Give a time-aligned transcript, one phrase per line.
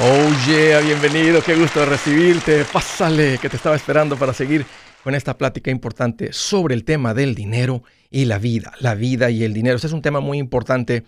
[0.00, 2.64] Oh yeah, bienvenido, qué gusto recibirte.
[2.64, 4.64] Pásale, que te estaba esperando para seguir
[5.04, 9.44] con esta plática importante sobre el tema del dinero y la vida, la vida y
[9.44, 9.76] el dinero.
[9.76, 11.04] Este es un tema muy importante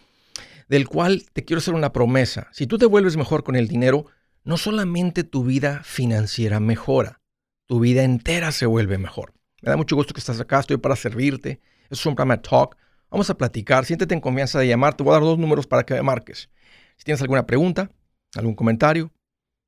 [0.68, 2.48] del cual te quiero hacer una promesa.
[2.52, 4.04] Si tú te vuelves mejor con el dinero,
[4.44, 7.20] no solamente tu vida financiera mejora,
[7.66, 9.32] tu vida entera se vuelve mejor.
[9.62, 11.58] Me da mucho gusto que estás acá, estoy para servirte.
[11.88, 12.76] es un programa Talk.
[13.10, 14.94] Vamos a platicar, siéntete en confianza de llamar.
[14.94, 16.50] Te voy a dar dos números para que me marques.
[16.98, 17.90] Si tienes alguna pregunta,
[18.36, 19.12] algún comentario,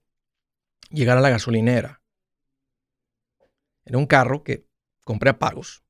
[0.90, 2.02] llegar a la gasolinera.
[3.84, 4.66] Era un carro que
[5.04, 5.82] compré a pagos.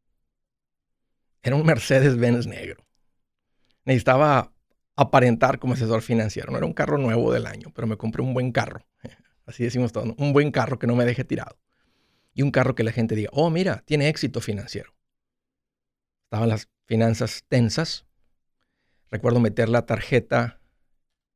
[1.42, 2.86] Era un Mercedes-Benz negro.
[3.84, 4.52] Necesitaba
[5.00, 6.52] aparentar como asesor financiero.
[6.52, 8.86] No era un carro nuevo del año, pero me compré un buen carro.
[9.46, 11.58] Así decimos todo, un buen carro que no me deje tirado.
[12.34, 14.94] Y un carro que la gente diga, oh, mira, tiene éxito financiero.
[16.24, 18.06] Estaban las finanzas tensas.
[19.10, 20.60] Recuerdo meter la tarjeta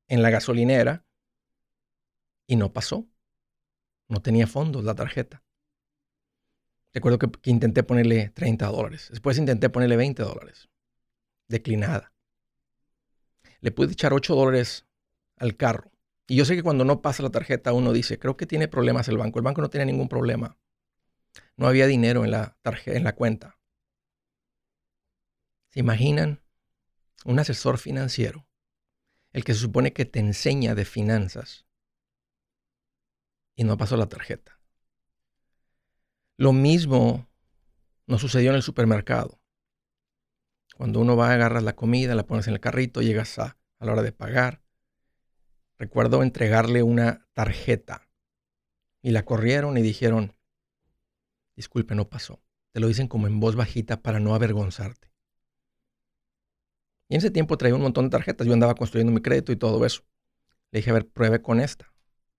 [0.08, 1.06] en la gasolinera
[2.46, 3.08] y no pasó.
[4.08, 5.42] No tenía fondos la tarjeta.
[6.92, 9.08] Recuerdo que, que intenté ponerle 30 dólares.
[9.10, 10.68] Después intenté ponerle 20 dólares.
[11.48, 12.13] Declinada
[13.64, 14.86] le pude echar 8 dólares
[15.38, 15.90] al carro.
[16.28, 19.08] Y yo sé que cuando no pasa la tarjeta uno dice, creo que tiene problemas
[19.08, 19.38] el banco.
[19.38, 20.58] El banco no tiene ningún problema.
[21.56, 23.58] No había dinero en la, en la cuenta.
[25.70, 26.42] ¿Se imaginan?
[27.24, 28.46] Un asesor financiero,
[29.32, 31.66] el que se supone que te enseña de finanzas,
[33.56, 34.60] y no pasó la tarjeta.
[36.36, 37.30] Lo mismo
[38.06, 39.40] nos sucedió en el supermercado.
[40.76, 44.02] Cuando uno va, agarras la comida, la pones en el carrito, llegas a, la hora
[44.02, 44.62] de pagar.
[45.78, 48.08] Recuerdo entregarle una tarjeta
[49.02, 50.34] y la corrieron y dijeron,
[51.54, 52.40] disculpe, no pasó.
[52.72, 55.12] Te lo dicen como en voz bajita para no avergonzarte.
[57.08, 58.46] Y en ese tiempo traía un montón de tarjetas.
[58.46, 60.02] Yo andaba construyendo mi crédito y todo eso.
[60.72, 61.92] Le dije, a ver, pruebe con esta.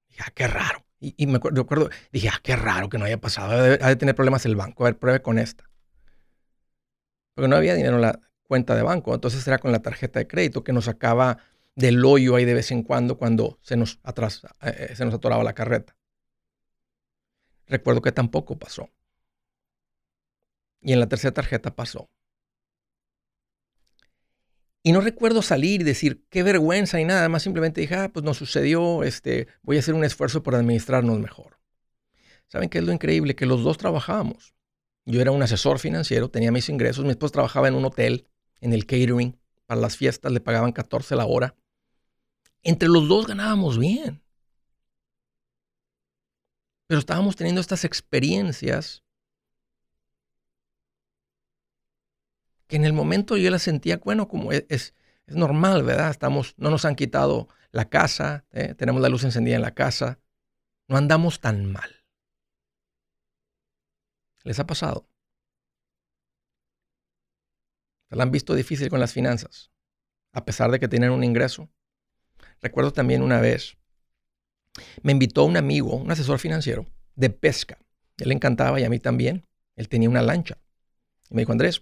[0.09, 0.85] dije, ah, qué raro.
[1.00, 3.52] Y, me acuerdo, dije, ah, qué raro que no haya pasado.
[3.53, 4.84] Ha de, tener problemas el banco.
[4.84, 5.69] A ver, pruebe con esta
[7.35, 9.13] porque no había dinero en la cuenta de banco.
[9.13, 11.38] Entonces era con la tarjeta de crédito que nos sacaba
[11.75, 15.44] del hoyo ahí de vez en cuando cuando se nos, atrás, eh, se nos atoraba
[15.44, 15.96] la carreta.
[17.68, 18.90] Recuerdo que tampoco pasó.
[20.81, 22.09] Y en la tercera tarjeta pasó.
[24.84, 28.23] Y no recuerdo salir y decir qué vergüenza y nada, más simplemente dije, ah, pues
[28.23, 31.59] nos sucedió, este, voy a hacer un esfuerzo por administrarnos mejor.
[32.47, 33.35] ¿Saben qué es lo increíble?
[33.35, 34.53] Que los dos trabajábamos.
[35.05, 37.05] Yo era un asesor financiero, tenía mis ingresos.
[37.05, 38.27] Mi esposo trabajaba en un hotel,
[38.59, 39.38] en el catering.
[39.67, 41.55] Para las fiestas le pagaban 14 la hora.
[42.63, 44.21] Entre los dos ganábamos bien.
[46.88, 49.03] Pero estábamos teniendo estas experiencias
[52.67, 54.93] que en el momento yo las sentía, bueno, como es, es,
[55.27, 56.11] normal, ¿verdad?
[56.11, 58.75] Estamos, no nos han quitado la casa, ¿eh?
[58.75, 60.19] tenemos la luz encendida en la casa,
[60.87, 62.04] no andamos tan mal.
[64.45, 65.09] ¿Les ha pasado?
[68.09, 69.71] ¿Se la han visto difícil con las finanzas?
[70.31, 71.69] A pesar de que tienen un ingreso.
[72.61, 73.77] Recuerdo también una vez,
[75.01, 77.79] me invitó un amigo, un asesor financiero, de pesca.
[78.17, 79.47] Él le encantaba y a mí también.
[79.75, 80.59] Él tenía una lancha.
[81.29, 81.81] Y me dijo, Andrés,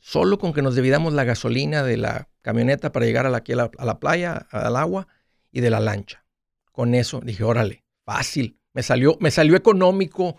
[0.00, 3.42] solo con que nos dividamos la gasolina de la camioneta para llegar a la,
[3.78, 5.08] a la playa, al agua
[5.50, 6.24] y de la lancha.
[6.70, 8.60] Con eso dije, órale, fácil.
[8.74, 10.38] Me salió, me salió económico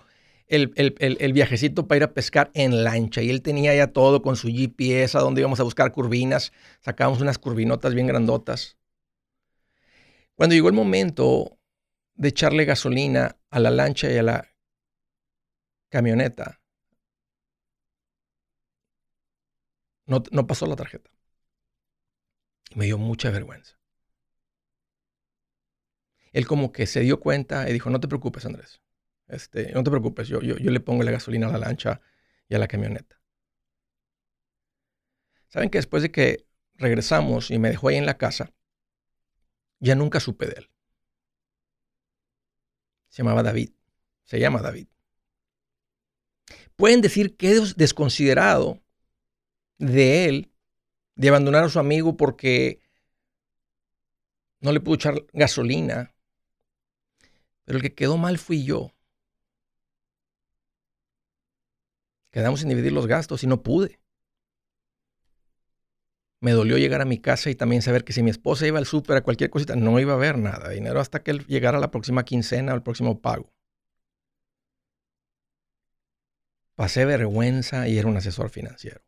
[0.49, 3.21] el, viajecito para ir a pescar en lancha.
[3.21, 6.51] Y él tenía ya todo con su GPS, a donde íbamos a buscar curvinas.
[6.81, 8.77] Sacábamos unas curvinotas bien grandotas.
[10.35, 11.59] Cuando llegó el momento
[12.15, 14.47] de echarle gasolina a la lancha y a la
[15.89, 16.61] camioneta,
[20.05, 21.11] no, no pasó la tarjeta.
[22.71, 23.77] Y me dio mucha vergüenza.
[26.31, 28.81] Él como que se dio cuenta y dijo, no te preocupes, Andrés.
[29.29, 32.01] Este, no te preocupes, yo, yo, yo le pongo la gasolina a la lancha
[32.47, 33.21] y a la camioneta.
[35.47, 36.45] Saben que después de que
[36.75, 38.53] regresamos y me dejó ahí en la casa,
[39.79, 40.69] ya nunca supe de él.
[43.09, 43.71] Se llamaba David.
[44.23, 44.87] Se llama David.
[46.75, 48.79] Pueden decir que es desconsiderado
[49.77, 50.51] de él
[51.15, 52.81] de abandonar a su amigo porque
[54.61, 56.13] no le pudo echar gasolina.
[57.65, 58.93] Pero el que quedó mal fui yo.
[62.31, 63.99] Quedamos sin dividir los gastos y no pude.
[66.41, 68.85] Me dolió llegar a mi casa y también saber que si mi esposa iba al
[68.85, 71.77] súper a cualquier cosita, no iba a haber nada de dinero hasta que él llegara
[71.77, 73.51] a la próxima quincena o el próximo pago.
[76.75, 79.01] Pasé vergüenza y era un asesor financiero.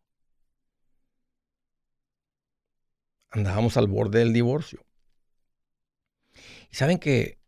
[3.29, 4.85] Andábamos al borde del divorcio.
[6.69, 7.40] Y saben que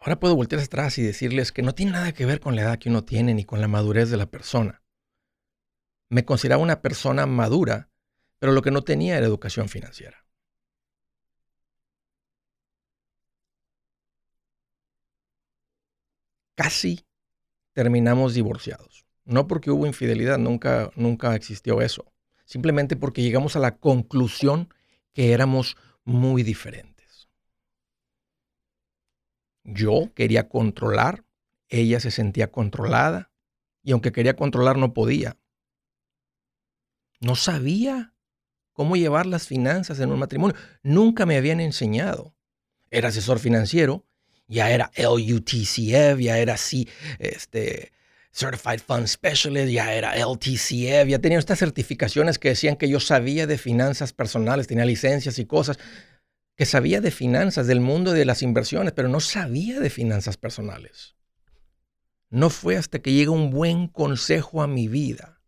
[0.00, 2.78] ahora puedo voltear atrás y decirles que no tiene nada que ver con la edad
[2.78, 4.82] que uno tiene ni con la madurez de la persona.
[6.08, 7.90] Me consideraba una persona madura
[8.40, 10.26] pero lo que no tenía era educación financiera.
[16.56, 17.06] Casi
[17.72, 19.04] terminamos divorciados.
[19.24, 22.12] No porque hubo infidelidad, nunca, nunca existió eso.
[22.44, 24.74] Simplemente porque llegamos a la conclusión
[25.12, 26.89] que éramos muy diferentes.
[29.72, 31.24] Yo quería controlar,
[31.68, 33.30] ella se sentía controlada
[33.82, 35.36] y aunque quería controlar no podía.
[37.20, 38.14] No sabía
[38.72, 40.56] cómo llevar las finanzas en un matrimonio.
[40.82, 42.34] Nunca me habían enseñado.
[42.90, 44.06] Era asesor financiero,
[44.48, 46.88] ya era LUTCF, ya era C,
[47.18, 47.92] este,
[48.32, 53.46] Certified Fund Specialist, ya era LTCF, ya tenía estas certificaciones que decían que yo sabía
[53.46, 55.78] de finanzas personales, tenía licencias y cosas,
[56.60, 61.16] que sabía de finanzas, del mundo de las inversiones, pero no sabía de finanzas personales.
[62.28, 65.40] No fue hasta que llega un buen consejo a mi vida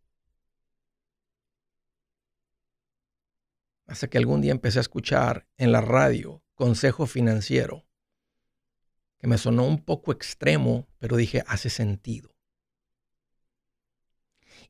[3.85, 7.87] hasta que algún día empecé a escuchar en la radio consejo financiero,
[9.19, 12.35] que me sonó un poco extremo, pero dije, hace sentido.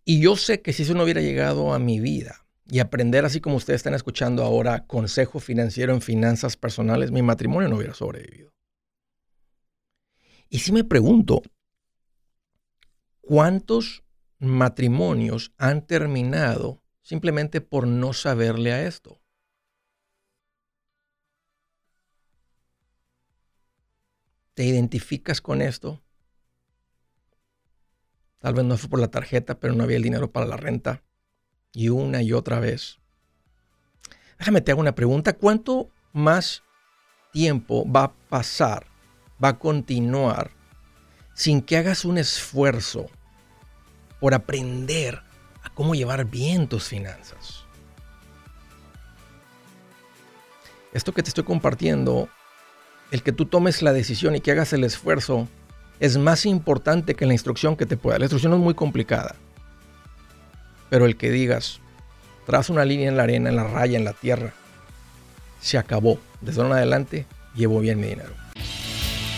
[0.04, 3.40] Y yo sé que si eso no hubiera llegado a mi vida y aprender así
[3.40, 8.52] como ustedes están escuchando ahora consejo financiero en finanzas personales, mi matrimonio no hubiera sobrevivido.
[10.48, 11.42] Y si me pregunto,
[13.20, 14.04] ¿cuántos
[14.42, 19.20] matrimonios han terminado simplemente por no saberle a esto.
[24.54, 26.02] ¿Te identificas con esto?
[28.38, 31.04] Tal vez no fue por la tarjeta, pero no había el dinero para la renta.
[31.72, 32.98] Y una y otra vez.
[34.38, 35.32] Déjame te hago una pregunta.
[35.32, 36.62] ¿Cuánto más
[37.32, 38.86] tiempo va a pasar,
[39.42, 40.50] va a continuar,
[41.34, 43.06] sin que hagas un esfuerzo
[44.20, 45.20] por aprender
[45.64, 47.64] a cómo llevar bien tus finanzas.
[50.92, 52.28] Esto que te estoy compartiendo,
[53.10, 55.48] el que tú tomes la decisión y que hagas el esfuerzo,
[56.00, 58.19] es más importante que la instrucción que te pueda.
[58.19, 59.36] La instrucción es muy complicada.
[60.93, 61.81] Pero el que digas,
[62.44, 64.53] tras una línea en la arena, en la raya, en la tierra,
[65.58, 66.19] se acabó.
[66.43, 68.34] Desde ahora en adelante, llevo bien mi dinero.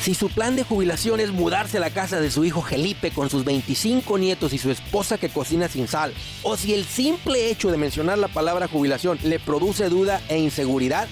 [0.03, 3.31] Si su plan de jubilación es mudarse a la casa de su hijo Felipe con
[3.31, 7.71] sus 25 nietos y su esposa que cocina sin sal, o si el simple hecho
[7.71, 11.07] de mencionar la palabra jubilación le produce duda e inseguridad,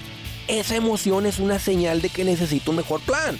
[0.49, 3.39] esa emoción es una señal de que necesita un mejor plan.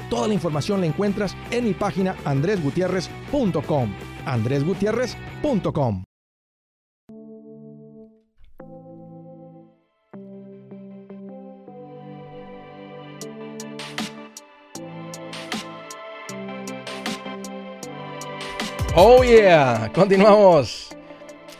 [0.11, 3.95] Toda la información la encuentras en mi página andresgutierrez.com.
[4.25, 6.03] andresgutierrez.com.
[18.97, 20.89] Oh yeah, continuamos.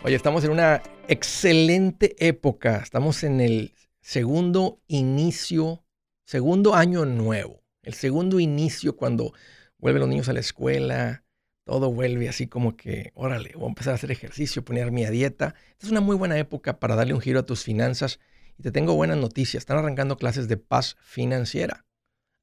[0.04, 2.82] Oye, estamos en una excelente época.
[2.84, 5.86] Estamos en el segundo inicio,
[6.26, 7.61] segundo año nuevo.
[7.84, 9.34] El segundo inicio cuando
[9.78, 11.24] vuelven los niños a la escuela,
[11.64, 15.56] todo vuelve así como que, órale, voy a empezar a hacer ejercicio, ponerme a dieta.
[15.72, 18.20] Esta es una muy buena época para darle un giro a tus finanzas.
[18.58, 19.62] Y te tengo buenas noticias.
[19.62, 21.86] Están arrancando clases de paz financiera.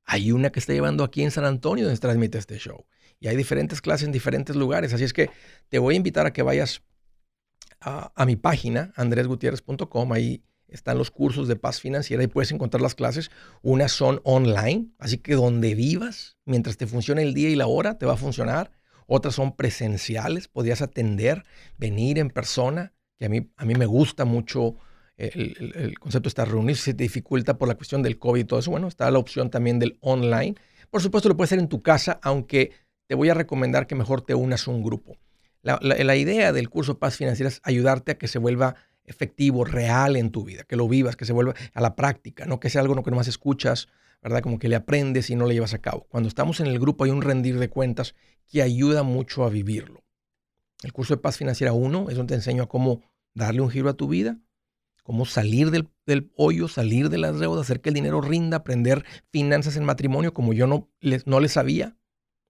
[0.04, 2.86] Hay una que está llevando aquí en San Antonio donde se transmite este show.
[3.20, 4.92] Y hay diferentes clases en diferentes lugares.
[4.92, 5.30] Así es que
[5.68, 6.82] te voy a invitar a que vayas
[7.80, 10.12] a, a mi página, andresgutierrez.com.
[10.12, 13.30] Ahí están los cursos de paz financiera y puedes encontrar las clases.
[13.62, 17.98] Unas son online, así que donde vivas, mientras te funcione el día y la hora,
[17.98, 18.70] te va a funcionar.
[19.06, 21.44] Otras son presenciales, podrías atender,
[21.78, 24.76] venir en persona, que a mí, a mí me gusta mucho
[25.16, 26.76] el, el, concepto de estar reunido.
[26.76, 29.18] Si se te dificulta por la cuestión del COVID y todo eso, bueno, está la
[29.18, 30.56] opción también del online.
[30.90, 32.72] Por supuesto, lo puedes hacer en tu casa, aunque
[33.06, 35.16] te voy a recomendar que mejor te unas a un grupo.
[35.62, 38.76] La, la, la idea del curso Paz Financiera es ayudarte a que se vuelva
[39.08, 42.60] efectivo, real en tu vida, que lo vivas, que se vuelva a la práctica, no
[42.60, 43.88] que sea algo que nomás escuchas,
[44.22, 44.42] ¿verdad?
[44.42, 46.06] Como que le aprendes y no lo llevas a cabo.
[46.08, 48.14] Cuando estamos en el grupo hay un rendir de cuentas
[48.46, 50.04] que ayuda mucho a vivirlo.
[50.82, 53.02] El curso de Paz Financiera 1 es donde te enseño a cómo
[53.34, 54.38] darle un giro a tu vida,
[55.02, 59.04] cómo salir del, del hoyo, salir de las deudas, hacer que el dinero rinda, aprender
[59.30, 61.96] finanzas en matrimonio como yo no les, no les sabía.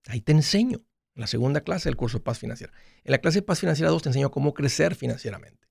[0.07, 0.83] Ahí te enseño.
[1.15, 2.73] En la segunda clase del curso de Paz Financiera.
[3.03, 5.68] En la clase de Paz Financiera 2 te enseño cómo crecer financieramente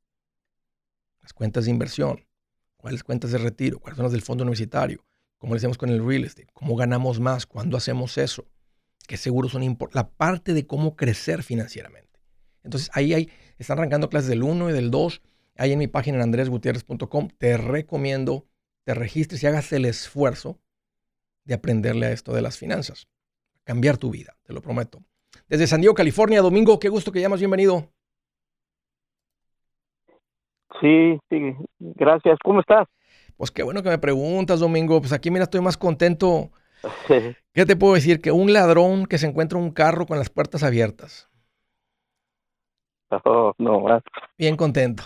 [1.27, 2.25] las cuentas de inversión,
[2.77, 5.05] cuáles cuentas de retiro, cuáles son las del fondo universitario,
[5.38, 8.48] cómo le hacemos con el real estate, cómo ganamos más, cuándo hacemos eso,
[9.10, 12.22] qué seguros son importantes, la parte de cómo crecer financieramente.
[12.63, 15.22] Entonces ahí hay, están arrancando clases del 1 y del 2,
[15.57, 18.48] ahí en mi página en andresgutierrez.com, te recomiendo,
[18.86, 20.62] te registres y hagas el esfuerzo
[21.43, 23.10] de aprenderle a esto de las finanzas,
[23.65, 25.03] cambiar tu vida, te lo prometo.
[25.50, 27.91] Desde San Diego, California, Domingo, qué gusto que llamas, bienvenido.
[30.82, 32.38] Sí, sí, gracias.
[32.44, 32.88] ¿Cómo estás?
[33.38, 35.00] Pues qué bueno que me preguntas, Domingo.
[35.00, 36.52] Pues aquí, mira, estoy más contento.
[37.54, 38.22] ¿Qué te puedo decir?
[38.22, 41.30] Que un ladrón que se encuentra un carro con las puertas abiertas.
[43.10, 44.04] Oh, no, más.
[44.38, 45.04] Bien contento.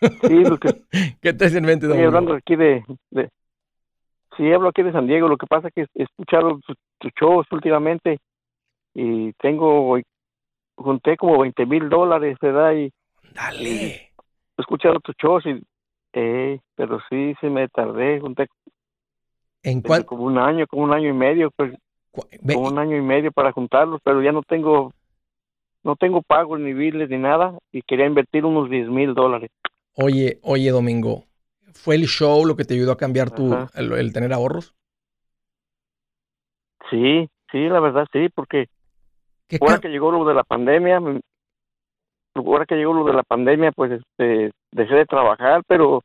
[0.00, 0.82] Sí, lo que...
[1.20, 2.08] ¿Qué te en mente, Estoy Domingo?
[2.08, 3.28] hablando aquí de, de...
[4.36, 5.28] Sí, hablo aquí de San Diego.
[5.28, 8.18] Lo que pasa es que he escuchado tus tu shows últimamente
[8.94, 9.98] y tengo...
[10.74, 12.72] Junté como 20 mil dólares, ¿verdad?
[12.72, 12.90] Y
[13.34, 14.11] Dale.
[14.58, 15.62] Escuchado tus shows y...
[16.14, 18.20] Eh, pero sí, sí me tardé.
[18.20, 18.46] Junté
[19.62, 20.04] ¿En cuál?
[20.04, 21.72] como un año, como un año y medio, pues
[22.12, 24.92] como un año y medio para juntarlos, pero ya no tengo...
[25.84, 29.50] No tengo pagos ni biles ni nada y quería invertir unos 10 mil dólares.
[29.94, 31.24] Oye, oye, Domingo,
[31.74, 34.74] ¿fue el show lo que te ayudó a cambiar tu, el, el tener ahorros?
[36.88, 38.66] Sí, sí, la verdad sí, porque
[39.48, 41.20] ¿Qué ahora que llegó lo de la pandemia, me-
[42.34, 46.02] ahora que llegó lo de la pandemia, pues este, dejé de trabajar, pero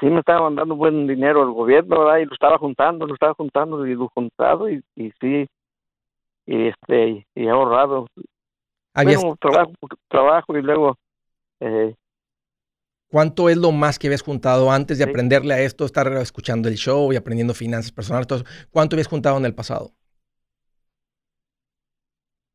[0.00, 2.18] sí me estaba mandando buen dinero el gobierno, ¿verdad?
[2.18, 5.46] Y lo estaba juntando, lo estaba juntando y lo juntado y, y sí,
[6.46, 8.06] y este, y ahorrado.
[8.94, 9.72] habías- Bueno, trabajo,
[10.08, 10.96] trabajo y luego,
[11.60, 11.94] eh,
[13.10, 15.10] ¿Cuánto es lo más que habías juntado antes de Sí.
[15.10, 18.26] aprenderle a esto, estar escuchando el show y aprendiendo finanzas personales?
[18.26, 18.68] Todo eso?
[18.72, 19.92] ¿Cuánto habías juntado en el pasado?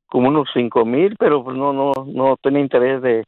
[0.09, 3.23] Como unos cinco mil, pero pues no, no, no tenía interés de,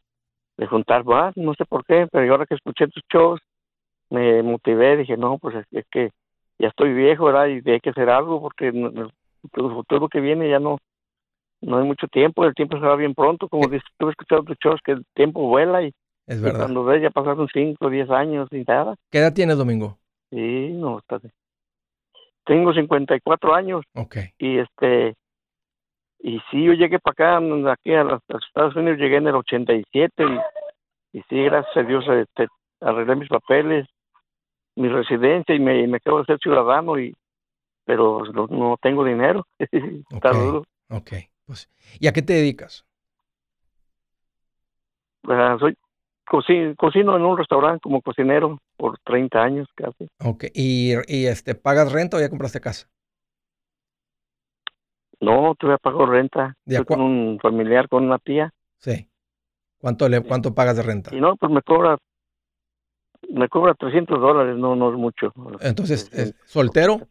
[0.58, 3.40] de juntar más, no sé por qué, pero ahora que escuché tus shows,
[4.10, 6.10] me motivé, dije, no, pues es, es que
[6.60, 7.48] ya estoy viejo, ¿verdad?
[7.48, 9.12] Y hay que hacer algo porque el
[9.54, 10.78] futuro que viene ya no,
[11.62, 14.44] no hay mucho tiempo, el tiempo se va bien pronto, como dices, tú has escuchado
[14.44, 15.94] tus shows, que el tiempo vuela y,
[16.28, 16.60] Es y verdad.
[16.60, 18.96] cuando ves ya pasaron cinco, diez años y nada.
[19.12, 19.98] ¿Qué edad tienes, Domingo?
[20.32, 21.20] Sí, no, está
[22.46, 24.18] Tengo 54 años Ok.
[24.40, 25.16] y este
[26.24, 29.28] y sí yo llegué para acá aquí a los, a los Estados Unidos llegué en
[29.28, 30.40] el 87 y
[31.14, 32.48] y sí, gracias a Dios este,
[32.80, 33.86] arreglé mis papeles,
[34.78, 37.14] mi residencia y me, me acabo de ser ciudadano y
[37.86, 39.46] pero no, no tengo dinero.
[39.60, 40.38] Está Ok.
[40.38, 40.64] duro.
[40.90, 41.12] Ok.
[41.46, 42.86] Pues, ¿Y a qué te dedicas?
[45.28, 45.76] Ah, soy
[46.28, 50.08] coci- cocino en un restaurante como cocinero por 30 años casi.
[50.20, 50.46] Ok.
[50.54, 52.88] ¿Y, y, este, pagas renta o ya compraste casa?
[55.22, 56.56] No, todavía pago renta.
[56.66, 58.52] ¿De Estoy con un familiar, con una tía.
[58.78, 59.08] Sí.
[59.78, 61.16] ¿Cuánto, le, cuánto pagas de renta?
[61.16, 61.98] Y no, pues me cobra
[63.30, 65.32] me cobra 300 dólares, no no es mucho.
[65.62, 67.08] Entonces, Sí, ¿es ¿soltero?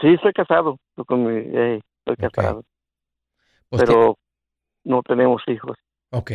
[0.00, 0.78] Sí, estoy casado.
[0.90, 2.64] Estoy con mi, eh, estoy casado.
[3.68, 4.16] Pues que- pero
[4.84, 5.76] no tenemos hijos.
[6.10, 6.32] Ok.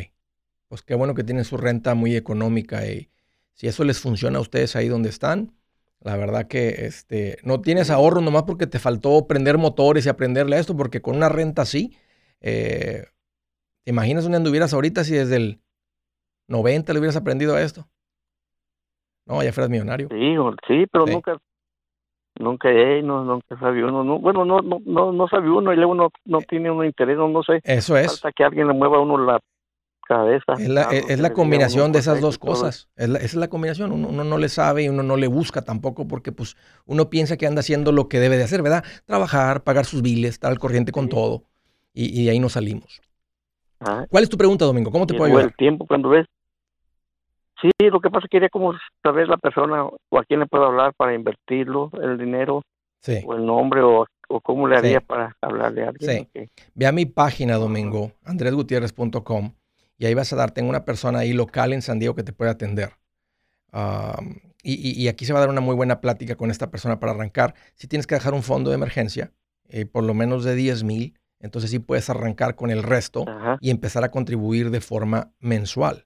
[0.68, 3.10] Pues qué bueno que tienen su renta muy económica y
[3.54, 5.54] si eso les funciona a ustedes ahí donde están,
[6.04, 10.56] la verdad que este, no tienes ahorro nomás porque te faltó prender motores y aprenderle
[10.58, 11.96] a esto, porque con una renta así,
[12.42, 13.06] eh,
[13.84, 15.60] ¿te imaginas dónde anduvieras ahorita si desde el
[16.48, 17.88] 90 le hubieras aprendido a esto?
[19.26, 20.10] No, ya fueras millonario.
[20.10, 20.36] Sí,
[20.68, 21.14] sí, pero Sí.
[21.14, 21.38] nunca
[22.40, 25.76] nunca eh, no nunca sabe uno, no, bueno, no no no no sabe uno y
[25.78, 26.46] luego no no Eh.
[26.50, 27.62] tiene uno interés, no, no sé.
[27.64, 28.08] Eso es.
[28.20, 29.40] Falta que alguien le mueva a uno la
[30.08, 30.54] cabeza.
[30.58, 32.90] Es la, es- que es la combinación de esas dos cosas.
[32.96, 33.92] Es la- esa es la combinación.
[33.92, 36.56] Uno, uno no le sabe y uno no le busca tampoco porque pues
[36.86, 38.84] uno piensa que anda haciendo lo que debe de hacer, ¿verdad?
[39.06, 41.10] Trabajar, pagar sus biles, estar al corriente con Sí.
[41.12, 41.44] todo.
[41.94, 43.02] Y, y de ahí nos salimos.
[43.80, 44.08] Ajá.
[44.10, 44.92] ¿Cuál es tu pregunta, Domingo?
[44.92, 45.46] ¿Cómo te puedo ayudar?
[45.46, 46.26] el tiempo cuando ves.
[47.62, 50.48] Sí, lo que pasa es que quería como saber la persona o a quién le
[50.48, 52.62] puedo hablar para invertirlo, el dinero
[53.00, 53.22] Sí.
[53.26, 55.06] o el nombre o, o cómo le haría Sí.
[55.06, 56.28] para hablarle a alguien.
[56.34, 56.50] Sí.
[56.74, 59.54] Ve a mi página, Domingo, andresgutierrez.com,
[60.04, 62.34] y ahí vas a dar, tengo una persona ahí local en San Diego que te
[62.34, 62.98] puede atender.
[64.62, 67.00] Y, y- y aquí se va a dar una muy buena plática con esta persona
[67.00, 67.56] para arrancar.
[67.76, 69.32] Si tienes que dejar un fondo de emergencia,
[69.70, 73.58] eh, por lo menos de 10 mil, entonces sí puedes arrancar con el resto Ajá.
[73.62, 76.06] y empezar a contribuir de forma mensual.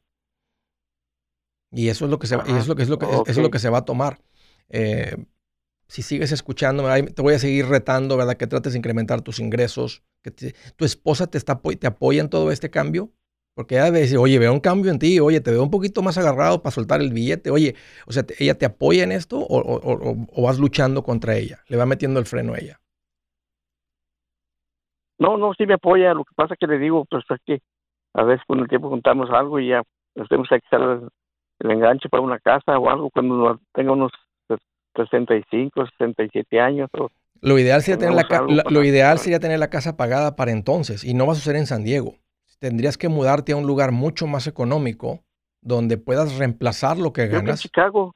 [1.72, 2.60] Y eso es lo que se, va- y Ajá.
[2.60, 4.22] eso es lo que, es lo que- eso es lo que se va a tomar.
[4.70, 5.16] Eh,
[5.88, 6.84] si sigues escuchando,
[7.16, 8.38] te voy a seguir retando, ¿verdad?
[8.38, 12.30] Que trates de incrementar tus ingresos, que te- tu esposa te, está, te apoya en
[12.30, 13.12] todo este cambio.
[13.58, 16.16] Porque ella decir, oye, veo un cambio en ti, oye, te veo un poquito más
[16.20, 17.74] agarrado para soltar el billete, oye,
[18.06, 21.64] o sea, ¿ella te apoya en esto o, o- o- o vas luchando contra ella?
[21.68, 22.80] Le va metiendo el freno a ella.
[25.18, 26.14] No, no, sí me apoya.
[26.14, 27.60] Lo que pasa es que le digo, pues es que
[28.14, 29.82] a veces con el tiempo juntamos algo y ya
[30.16, 31.10] nos tenemos que echar el,
[31.62, 34.12] el enganche para una casa o algo cuando tenga unos
[34.96, 36.90] 65, 67 años.
[36.94, 37.10] O,
[37.42, 41.16] Lo ideal sería tener la, lo ideal sería tener la casa pagada para entonces y
[41.16, 42.18] no va a suceder en San Diego.
[42.60, 45.24] Tendrías que mudarte a un lugar mucho más económico
[45.62, 47.62] donde puedas reemplazar lo que creo que ganas.
[47.62, 48.14] Chicago,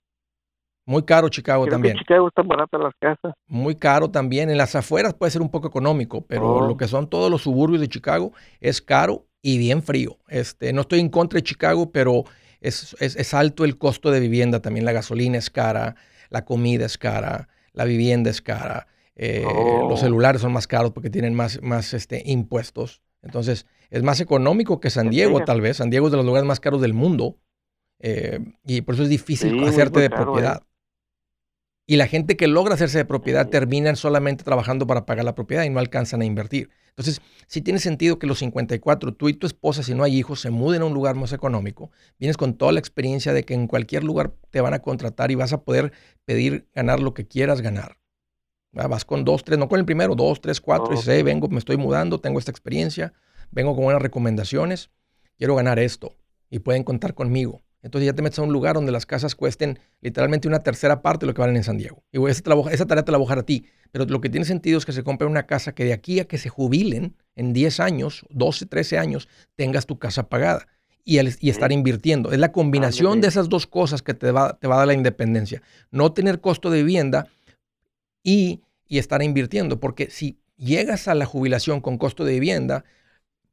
[0.85, 1.93] Muy caro Chicago creo también.
[1.93, 3.33] que en Chicago están baratas las casas.
[3.47, 4.49] Muy caro también.
[4.49, 6.67] En las afueras puede ser un poco económico, pero Oh.
[6.67, 10.17] lo que son todos los suburbios de Chicago es caro y bien frío.
[10.27, 12.23] Este, no estoy en contra de Chicago, pero
[12.61, 14.85] es, es- es alto el costo de vivienda también.
[14.85, 15.95] La gasolina es cara,
[16.29, 18.87] la comida es cara, la vivienda es cara.
[19.15, 19.87] eh, Oh.
[19.89, 23.01] Los celulares son más caros porque tienen más, más este, impuestos.
[23.21, 25.77] Entonces, es más económico que San En Diego, tal vez.
[25.77, 27.37] San Diego es de los lugares más caros del mundo.
[28.03, 30.25] eh, y por eso es difícil Sí, hacerte de caro, eh.
[30.25, 30.63] propiedad.
[31.87, 33.51] Y la gente que logra hacerse de propiedad Sí.
[33.51, 36.69] terminan solamente trabajando para pagar la propiedad y no alcanzan a invertir.
[36.89, 40.39] Entonces, si tiene sentido que los 54, tú y tu esposa, si no hay hijos,
[40.41, 43.67] se muden a un lugar más económico, vienes con toda la experiencia de que en
[43.67, 45.91] cualquier lugar te van a contratar y vas a poder
[46.25, 47.97] pedir ganar lo que quieras ganar.
[48.77, 48.87] ¿Va?
[48.87, 51.13] Vas con dos, tres, no con el primero, dos, tres, cuatro, y dices, Ok.
[51.17, 53.13] "Hey, vengo, me estoy mudando, tengo esta experiencia,
[53.51, 54.89] vengo con buenas recomendaciones,
[55.37, 56.15] quiero ganar esto
[56.49, 57.61] y pueden contar conmigo.
[57.83, 61.25] Entonces ya te metes a un lugar donde las casas cuesten literalmente una tercera parte
[61.25, 62.03] de lo que valen en San Diego.
[62.11, 62.43] Y esa,
[62.85, 63.65] tarea te la voy a dejar a ti.
[63.91, 66.25] Pero lo que tiene sentido es que se compre una casa que de aquí a
[66.25, 70.67] que se jubilen en 10 años, 12, 13 años, tengas tu casa pagada
[71.03, 72.31] y, el- y estar invirtiendo.
[72.31, 74.93] Es la combinación de esas dos cosas que te va, te va a dar la
[74.93, 75.63] independencia.
[75.89, 77.29] No tener costo de vivienda
[78.23, 79.79] y, y estar invirtiendo.
[79.79, 82.83] Porque si llegas a la jubilación con costo de vivienda,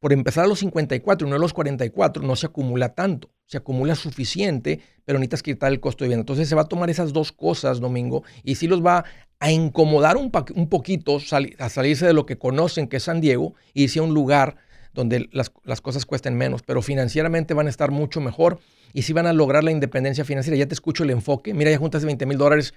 [0.01, 3.31] por empezar a los 54 y no a los 44, no se acumula tanto.
[3.47, 6.23] Se acumula suficiente, pero necesitas quitar el costo de vivienda.
[6.23, 9.05] Entonces se va a tomar esas dos cosas, Domingo, y sí los va
[9.41, 11.19] a incomodar un, poquito
[11.59, 14.57] a salirse de lo que conocen que es San Diego y irse a un lugar
[14.93, 18.59] donde las, cosas cuesten menos, pero financieramente van a estar mucho mejor
[18.93, 20.57] y sí van a lograr la independencia financiera.
[20.57, 21.55] Ya te escucho el enfoque.
[21.55, 22.75] Mira, ya juntaste 20 mil dólares.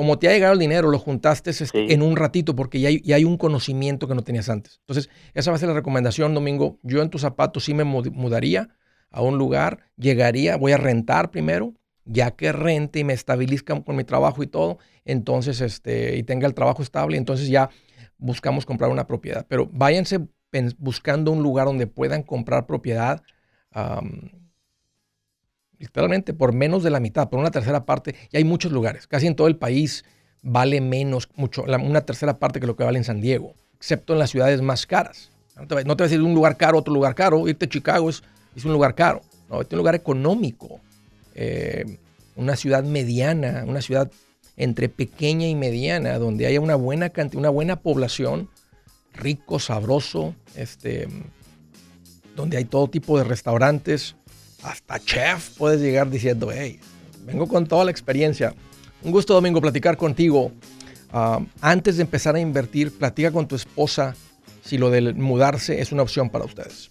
[0.00, 1.66] Como te ha llegado el dinero, lo juntaste Sí.
[1.74, 4.78] en un ratito porque ya hay, ya hay un conocimiento que no tenías antes.
[4.80, 6.78] Entonces, esa va a ser la recomendación, Domingo.
[6.82, 8.70] Yo en tus zapatos sí me mud- mudaría
[9.10, 11.74] a un lugar, llegaría, voy a rentar primero,
[12.06, 16.46] ya que rente y me estabilizca con mi trabajo y todo, entonces, este, y tenga
[16.46, 17.68] el trabajo estable, entonces ya
[18.16, 19.44] buscamos comprar una propiedad.
[19.50, 20.20] Pero váyanse
[20.78, 23.20] buscando un lugar donde puedan comprar propiedad
[25.80, 28.14] literalmente por menos de la mitad, por una tercera parte.
[28.30, 30.04] Y hay muchos lugares, casi en todo el país
[30.42, 34.20] vale menos, mucho, una tercera parte que lo que vale en San Diego, excepto en
[34.20, 35.30] las ciudades más caras.
[35.56, 35.66] No
[35.96, 37.46] te, vas a ir un lugar caro a otro lugar caro.
[37.46, 38.22] Irte a Chicago es,
[38.56, 39.20] es un lugar caro.
[39.50, 40.80] No, es un lugar económico.
[41.34, 41.98] Eh,
[42.36, 44.10] una ciudad mediana, una ciudad
[44.56, 48.48] entre pequeña y mediana, donde haya una buena cantidad, una buena población,
[49.14, 51.08] rico, sabroso, este,
[52.36, 54.16] donde hay todo tipo de restaurantes,
[54.62, 56.80] hasta chef puedes llegar diciendo, hey,
[57.24, 58.54] vengo con toda la experiencia.
[59.02, 60.52] Un gusto, Domingo, platicar contigo.
[61.12, 64.14] Ah, antes de empezar a invertir, platica con tu esposa
[64.62, 66.90] si lo de mudarse es una opción para ustedes.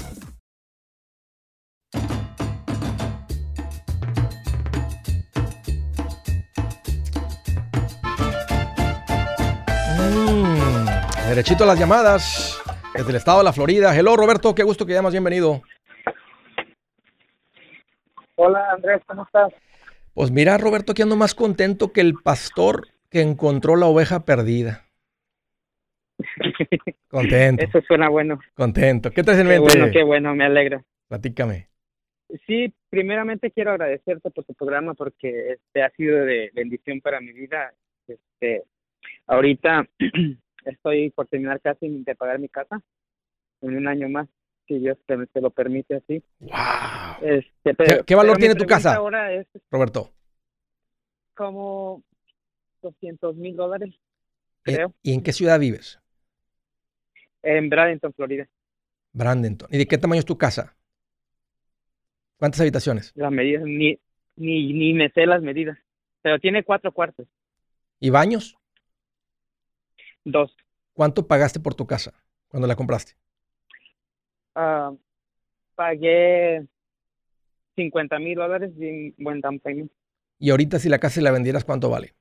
[11.27, 12.61] Derechito a las llamadas
[12.93, 13.97] desde el estado de la Florida.
[13.97, 15.61] Hello, Roberto, qué gusto que llamas, bienvenido.
[18.35, 19.53] Hola, Andrés, ¿cómo estás?
[20.13, 24.85] Pues mira, Roberto, que ando más contento que el pastor que encontró la oveja perdida.
[27.07, 27.63] Contento.
[27.63, 28.39] Eso suena bueno.
[28.53, 29.11] Contento.
[29.11, 29.59] ¿Qué te en mente?
[29.59, 30.83] Bueno, qué bueno, me alegra.
[31.07, 31.67] Platícame.
[32.47, 37.33] Sí, primeramente quiero agradecerte por tu programa porque este ha sido de bendición para mi
[37.33, 37.73] vida.
[38.07, 38.63] Este,
[39.27, 39.87] ahorita
[40.65, 42.81] estoy por terminar casi de pagar mi casa
[43.61, 44.27] en un año más,
[44.67, 46.23] si Dios te, lo permite así.
[46.39, 46.51] ¡Wow!
[47.21, 48.99] Este, ¿Qué, valor tiene tu casa,
[49.69, 50.11] Roberto?
[51.35, 52.03] Como
[52.81, 53.93] 200 mil dólares,
[54.63, 54.93] creo.
[55.01, 55.99] ¿Y en qué ciudad vives?
[57.43, 58.47] En Bradenton, Florida.
[59.13, 59.67] Bradenton.
[59.71, 60.75] ¿Y de qué tamaño es tu casa?
[62.37, 63.11] ¿Cuántas habitaciones?
[63.15, 63.99] Las medidas, ni,
[64.35, 65.77] ni, ni me sé las medidas,
[66.21, 67.27] pero tiene cuatro cuartos.
[67.99, 68.57] ¿Y baños?
[70.23, 70.55] Dos.
[70.93, 72.13] ¿Cuánto pagaste por tu casa
[72.47, 73.13] cuando la compraste?
[74.55, 74.97] Uh,
[75.75, 76.67] pagué
[77.75, 79.91] 50 mil dólares y buen down payment.
[80.39, 82.13] Y ahorita si la casa la vendieras, ¿cuánto vale?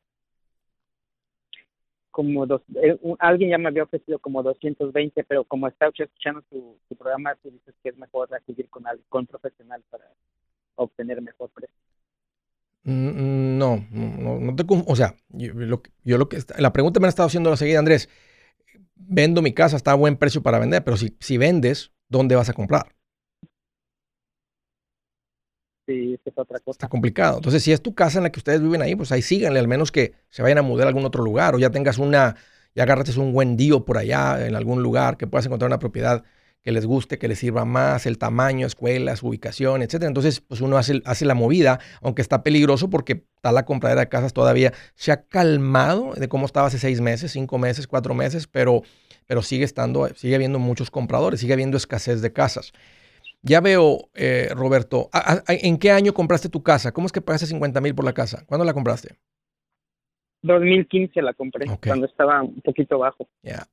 [2.11, 6.77] Como dos, eh, alguien ya me había ofrecido como 220, pero como está escuchando tu,
[6.99, 10.05] programa, tú dices que es mejor acudir con, con profesional para
[10.75, 11.75] obtener mejor precio.
[12.83, 17.07] Mm, no, no, no te, o sea, yo lo, yo lo que la pregunta me
[17.07, 18.09] ha estado haciendo la seguida, Andrés.
[18.97, 22.49] Vendo mi casa, está a buen precio para vender, pero si, si vendes, ¿dónde vas
[22.51, 22.95] a comprar?
[25.87, 26.77] Sí, es otra cosa.
[26.77, 27.37] Está complicado.
[27.39, 29.67] Entonces, si es tu casa en la que ustedes viven ahí, pues ahí síganle, al
[29.69, 32.37] menos que se vayan a mudar a algún otro lugar o ya tengas una,
[32.75, 36.23] ya agarraste un buen día por allá en algún lugar que puedas encontrar una propiedad
[36.63, 40.03] que les guste, que les sirva más, el tamaño, escuelas, ubicación, etc.
[40.03, 44.09] Entonces, pues uno hace, hace la movida, aunque está peligroso porque está la compradera de
[44.09, 44.73] casas todavía.
[44.95, 48.83] Se ha calmado de cómo estaba hace seis meses, cinco meses, cuatro meses, pero,
[49.27, 52.73] pero sigue estando, sigue habiendo muchos compradores, sigue habiendo escasez de casas.
[53.43, 55.09] Ya veo, eh, Roberto,
[55.49, 56.93] ¿en qué año compraste tu casa?
[56.93, 58.45] ¿Cómo es que pagaste 50 mil por la casa?
[58.47, 59.17] ¿Cuándo la compraste?
[60.43, 63.29] 2015 la compré, cuando estaba un poquito bajo.
[63.43, 63.67] Ya.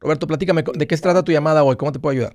[0.00, 1.76] Roberto, platícame, ¿de qué se trata tu llamada hoy?
[1.76, 2.34] ¿Cómo te puedo ayudar?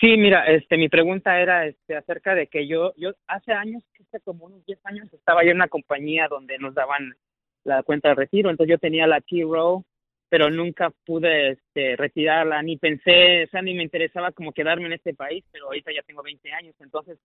[0.00, 4.20] Sí, mira, este, mi pregunta era este, acerca de que yo, yo hace años, hace
[4.20, 7.14] como unos 10 años, estaba yo en una compañía donde nos daban
[7.64, 9.84] la cuenta de retiro, entonces yo tenía la T-Row,
[10.28, 14.92] pero nunca pude este, retirarla, ni pensé, o sea, ni me interesaba como quedarme en
[14.94, 17.18] este país, pero ahorita ya tengo 20 años, entonces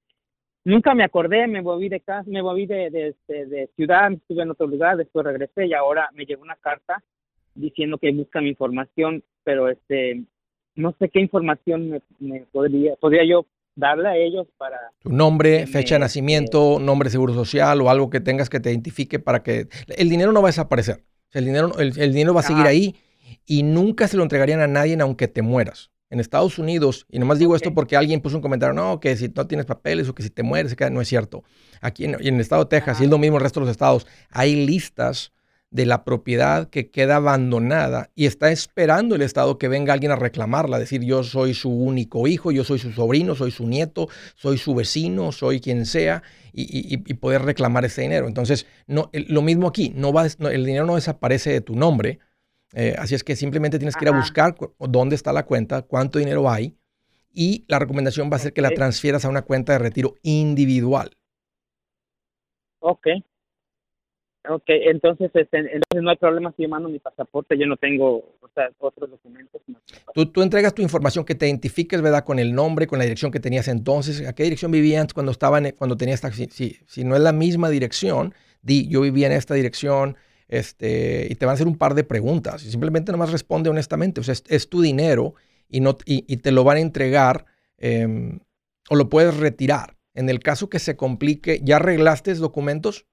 [0.63, 4.43] nunca me acordé, me moví de casa, me moví de, de, este, de ciudad, estuve
[4.43, 7.03] en otro lugar, después regresé y ahora me llegó una carta
[7.56, 10.24] diciendo que buscan información, pero este
[10.76, 15.96] no sé qué información me, podría podría yo darle a ellos para tu nombre, fecha
[15.96, 19.68] de nacimiento, nombre de seguro social o algo que tengas que te identifique para que
[19.98, 21.04] el dinero no va a desaparecer.
[21.32, 22.96] el dinero el, dinero va a seguir ahí
[23.46, 25.91] y nunca se lo entregarían a nadie aunque te mueras.
[26.12, 29.28] En Estados Unidos, y nomás digo esto porque alguien puso un comentario, no, que si
[29.28, 31.44] no tienes papeles o que si te mueres, no es cierto.
[31.82, 33.65] Aquí en, en el estado de Texas, y es lo mismo en el resto de
[33.65, 35.34] los estados, hay listas
[35.71, 40.15] de la propiedad que queda abandonada y está esperando el Estado que venga alguien a
[40.15, 44.58] reclamarla, decir yo soy su único hijo, yo soy su sobrino, soy su nieto, soy
[44.58, 46.23] su vecino, soy quien sea
[46.54, 48.28] y, poder reclamar ese dinero.
[48.28, 52.19] Entonces, no, lo mismo aquí, no va, el dinero no desaparece de tu nombre,
[52.73, 56.19] eh, así es que simplemente tienes que ir a buscar dónde está la cuenta, cuánto
[56.19, 56.78] dinero hay
[57.34, 61.17] y la recomendación va a ser que la transfieras a una cuenta de retiro individual.
[62.80, 63.08] Ok,
[64.49, 68.17] Ok, entonces, este, entonces no hay problema si yo mando mi pasaporte, yo no tengo
[68.17, 69.62] o sea, otros documentos.
[70.13, 72.23] Tú, tú, entregas tu información que te identifiques, ¿verdad?
[72.23, 74.25] Con el nombre, con la dirección que tenías entonces.
[74.27, 76.31] ¿A qué dirección vivías cuando estaba cuando tenías esta?
[76.31, 81.36] Si, si, no es la misma dirección, di, yo vivía en esta dirección, este, y
[81.36, 82.65] te van a hacer un par de preguntas.
[82.65, 84.21] Y simplemente nomás responde honestamente.
[84.21, 85.34] O sea, es, tu dinero
[85.69, 87.45] y, no, y, te lo van a entregar
[87.77, 88.39] em,
[88.89, 89.95] o lo puedes retirar.
[90.13, 93.05] En el caso que se complique, ¿ya arreglaste documentos?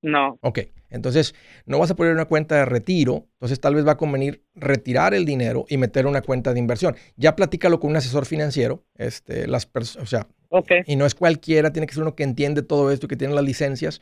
[0.00, 0.38] No.
[0.42, 1.34] Ok, entonces
[1.66, 5.14] no vas a poner una cuenta de retiro, entonces tal vez va a convenir retirar
[5.14, 6.96] el dinero y meter una cuenta de inversión.
[7.16, 9.68] Ya platícalo con un asesor financiero, este, las
[10.00, 10.82] o sea, okay.
[10.86, 13.34] y no es cualquiera, tiene que ser uno que entiende todo esto y que tiene
[13.34, 14.00] las licencias.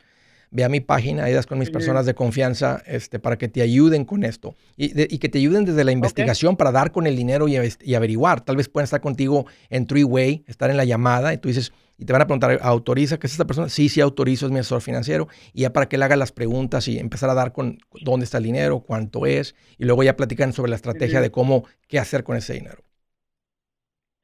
[0.49, 3.61] Ve a mi página, ahí das con mis personas de confianza este, para que te
[3.61, 7.47] ayuden con esto y, que te ayuden desde la investigación para dar con el dinero
[7.47, 8.41] y, y averiguar.
[8.41, 12.05] Tal vez pueden estar contigo en three-way, estar en la llamada y tú dices, y
[12.05, 13.69] te van a preguntar, ¿autoriza que es esta persona?
[13.69, 15.27] Sí, sí, autorizo, es mi asesor financiero.
[15.53, 18.37] Y ya para que le haga las preguntas y empezar a dar con dónde está
[18.37, 22.23] el dinero, cuánto es, y luego ya platican sobre la estrategia de cómo, qué hacer
[22.23, 22.86] con ese dinero.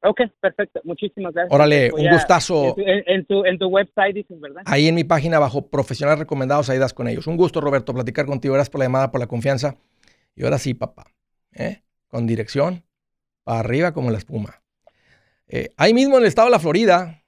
[0.06, 0.82] Ok, perfecto.
[0.84, 1.54] Muchísimas gracias.
[1.54, 2.76] Órale, un gustazo.
[2.78, 4.64] En tu, en, tu, website dices, ¿verdad?
[4.66, 7.26] Ahí en mi página bajo profesionales recomendados, ahí das con ellos.
[7.28, 8.54] Un gusto, Roberto, platicar contigo.
[8.54, 9.78] Gracias por la llamada, por la confianza.
[10.36, 11.06] Y ahora sí, papá.
[11.54, 11.84] ¿eh?
[12.08, 12.84] Con dirección
[13.44, 14.62] para arriba como la espuma.
[15.48, 17.24] Eh, ahí mismo en el estado de la Florida,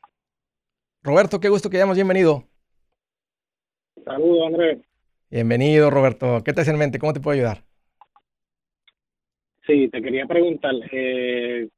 [1.02, 2.44] Roberto, qué gusto que hayamos bienvenido.
[4.04, 4.80] Saludos, Andrés.
[5.30, 6.44] Bienvenido, Roberto.
[6.44, 7.00] ¿Qué te hace en mente?
[7.00, 7.64] ¿Cómo te puedo ayudar?
[9.66, 11.70] Sí, te quería preguntar, eh,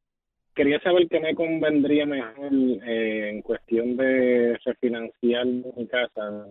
[0.67, 6.45] quería saber qué me convendría mejor eh, en cuestión de refinanciar mi casa.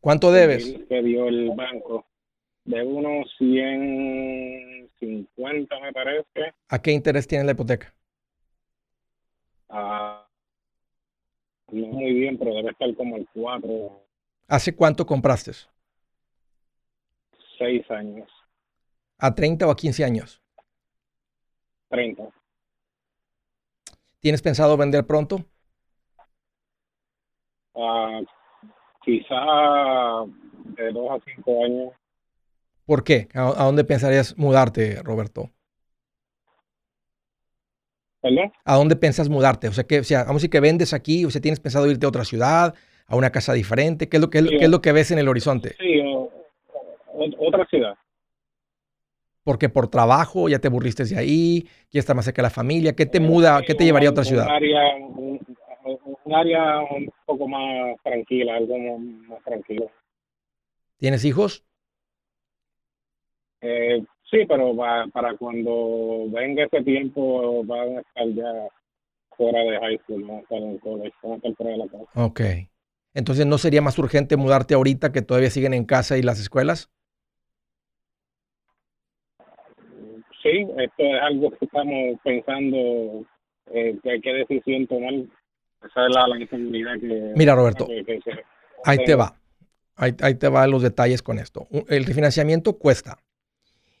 [0.00, 0.78] ¿Cuánto debes?
[0.88, 2.06] Que dio el banco.
[2.64, 6.54] De unos 150, me parece.
[6.68, 7.92] ¿A qué interés tiene la hipoteca?
[9.68, 10.24] A
[11.72, 14.04] no muy bien, pero debe estar como el 4.
[14.46, 15.50] ¿Hace cuánto compraste?
[17.58, 18.30] Seis años.
[19.18, 20.40] ¿A 30 o a 15 años?
[21.88, 22.28] 30.
[24.20, 25.44] ¿Tienes pensado vender pronto?
[27.72, 28.24] Uh,
[29.04, 30.24] quizá
[30.76, 31.92] de 2 a 5 años.
[32.84, 33.28] ¿Por qué?
[33.34, 35.50] ¿A dónde pensarías mudarte, Roberto?
[38.64, 39.68] ¿A dónde piensas mudarte?
[39.68, 41.86] O sea, que, o sea, vamos a decir que vendes aquí, o sea, tienes pensado
[41.86, 42.74] irte a otra ciudad,
[43.06, 44.08] a una casa diferente.
[44.08, 45.76] ¿Qué es lo que, es lo que ves en el horizonte?
[45.78, 46.00] Sí,
[47.38, 47.94] otra ciudad.
[49.48, 52.94] Porque por trabajo ya te aburriste de ahí, ya está más cerca de la familia.
[52.94, 54.44] ¿Qué te muda, qué te llevaría a otra ciudad?
[54.44, 59.90] Un área, un, área un poco más tranquila, algo más tranquilo.
[60.98, 61.64] ¿Tienes hijos?
[63.62, 68.68] Eh, Sí, pero para, cuando venga ese tiempo van a estar ya
[69.36, 72.04] fuera de high school, no estar en college, van a estar fuera de la casa.
[72.14, 72.40] Ok.
[73.14, 76.90] Entonces, ¿no sería más urgente mudarte ahorita que todavía siguen en casa y las escuelas?
[80.42, 83.26] Sí, esto es algo que estamos pensando,
[83.72, 85.14] eh, que qué decisión tomar.
[85.14, 87.32] Esa es la, la que...
[87.36, 87.86] Mira, Roberto,
[88.84, 89.34] ahí te va.
[89.96, 91.66] Ahí, ahí te van los detalles con esto.
[91.88, 93.18] El refinanciamiento cuesta.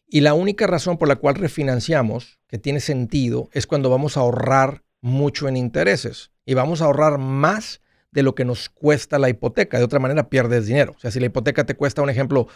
[0.08, 4.20] Y la única razón por la cual refinanciamos, que tiene sentido, es cuando vamos a
[4.20, 6.30] ahorrar mucho en intereses.
[6.44, 9.78] Y vamos a ahorrar más de lo que nos cuesta la hipoteca.
[9.78, 10.94] De otra manera, pierdes dinero.
[10.96, 12.48] O sea, si la hipoteca te cuesta, un ejemplo,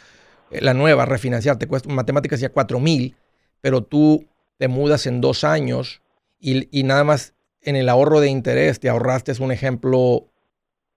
[0.50, 3.16] eh, la nueva, refinanciar, te cuesta, matemáticas ya 4 mil,
[3.62, 6.02] pero tú te mudas en dos años
[6.38, 10.28] y, nada más en el ahorro de interés te ahorraste, un ejemplo,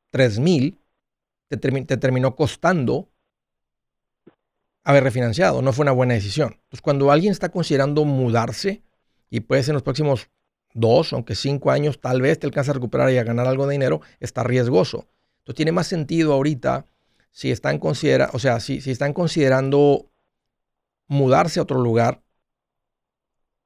[0.10, 0.82] 3 mil,
[1.48, 3.08] te, te terminó costando
[4.84, 5.62] haber refinanciado.
[5.62, 6.54] No fue una buena decisión.
[6.54, 8.82] Entonces, cuando alguien está considerando mudarse,
[9.30, 10.30] y puede ser en los próximos
[10.74, 13.74] dos, aunque cinco años, tal vez te alcance a recuperar y a ganar algo de
[13.74, 15.08] dinero, está riesgoso.
[15.40, 16.88] Entonces, tiene más sentido ahorita
[17.30, 20.10] si están, considera o sea, si, si están considerando
[21.08, 22.25] mudarse a otro lugar,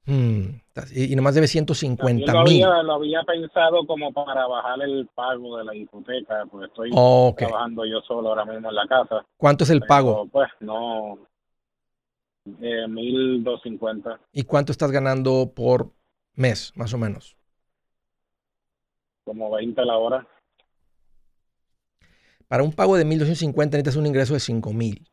[0.05, 0.61] Hmm,
[0.95, 2.61] y, nomás debe 150 mil.
[2.61, 6.89] Lo había pensado como para bajar el pago de la hipoteca, porque estoy
[7.35, 9.25] trabajando yo solo ahora mismo en la casa.
[9.37, 10.27] ¿Cuánto es el pago?
[10.31, 11.19] Pues no,
[12.61, 14.19] Eh, 1250.
[14.31, 15.91] ¿Y cuánto estás ganando por
[16.33, 17.37] mes, más o menos?
[19.23, 20.27] Como 20 a la hora.
[22.47, 25.07] Para un pago de 1250 necesitas un ingreso de 5000.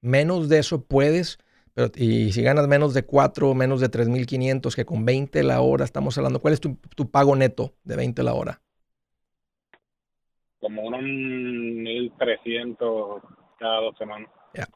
[0.00, 1.38] Menos de eso puedes,
[1.76, 5.84] pero y si ganas menos de 4, menos de 3500, que con 20 la hora
[5.84, 8.62] estamos hablando, ¿cuál es tu, tu pago neto de 20 la hora?
[10.58, 13.22] Como unos 1300
[13.58, 14.30] cada dos semanas.
[14.54, 14.66] Ya.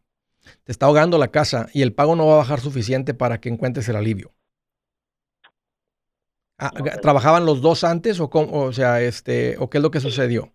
[0.64, 3.48] Te está ahogando la casa y el pago no va a bajar suficiente para que
[3.48, 4.34] encuentres el alivio.
[6.58, 6.70] Ah.
[7.00, 10.52] ¿Trabajaban los dos antes o, cómo- o sea, este, o qué es lo que sucedió?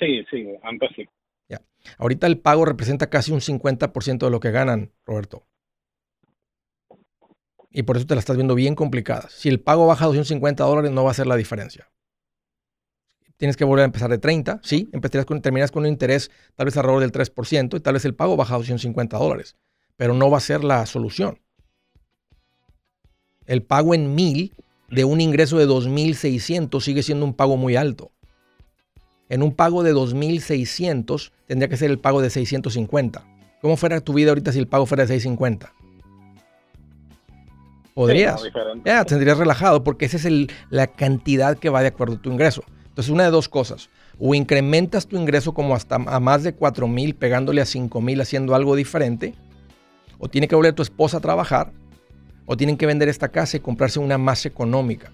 [0.00, 1.06] Sí, sí, antes sí.
[1.98, 5.46] Ahorita el pago representa casi un 50% de lo que ganan, Roberto.
[7.70, 9.28] Y por eso te la estás viendo bien complicada.
[9.30, 11.90] Si el pago baja a 250 dólares, no va a hacer la diferencia.
[13.36, 16.66] Tienes que volver a empezar de 30, sí, empezarías con, terminas con un interés tal
[16.66, 19.56] vez alrededor del 3% y tal vez el pago baja a 250 dólares,
[19.96, 21.40] pero no va a ser la solución.
[23.46, 24.54] El pago en 1000
[24.90, 28.12] de un ingreso de 2600 sigue siendo un pago muy alto.
[29.30, 33.24] En un pago de 2.600 tendría que ser el pago de 650.
[33.62, 35.72] ¿Cómo fuera tu vida ahorita si el pago fuera de 650?
[37.94, 38.40] Podrías.
[38.40, 38.90] Sí, no, diferente.
[38.90, 42.30] Ya, tendrías relajado porque esa es el- la cantidad que va de acuerdo a tu
[42.30, 42.62] ingreso.
[42.88, 43.88] Entonces, una de dos cosas.
[44.18, 48.20] O incrementas tu ingreso como hasta a más de 4 mil, pegándole a 5 mil,
[48.20, 49.34] haciendo algo diferente.
[50.18, 51.72] O tiene que volver tu esposa a trabajar.
[52.46, 55.10] O tienen que vender esta casa y comprarse una más económica.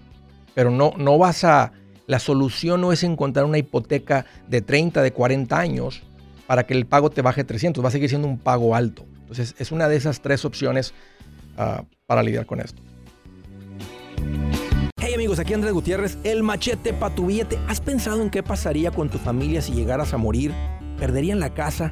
[0.55, 1.71] Pero no, no vas a...
[2.07, 6.03] La solución no es encontrar una hipoteca de 30, de 40 años
[6.47, 7.83] para que el pago te baje 300.
[7.83, 9.05] Va a seguir siendo un pago alto.
[9.19, 10.93] Entonces, es una de esas tres opciones
[11.57, 12.81] ah, para lidiar con esto.
[15.01, 17.59] Hey amigos, aquí Andrés Gutiérrez, el machete para tu billete.
[17.67, 20.53] ¿Has pensado en qué pasaría con tu familia si llegaras a morir?
[20.97, 21.91] ¿Perderían la casa?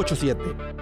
[0.03, 0.81] 844-748-8887